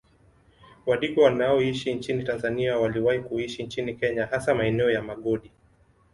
[0.85, 5.51] Wadigo wanaoishi nchini Tanzania waliwahi kuishi nchini Kenya hasa maeneo ya Magodi